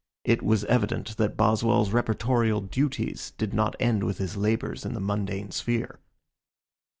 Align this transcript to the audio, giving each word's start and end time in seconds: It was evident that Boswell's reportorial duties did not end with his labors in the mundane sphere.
It 0.23 0.41
was 0.41 0.65
evident 0.65 1.17
that 1.17 1.37
Boswell's 1.37 1.91
reportorial 1.91 2.59
duties 2.67 3.33
did 3.37 3.53
not 3.53 3.75
end 3.79 4.03
with 4.03 4.17
his 4.17 4.35
labors 4.35 4.83
in 4.83 4.95
the 4.95 4.99
mundane 4.99 5.51
sphere. 5.51 5.99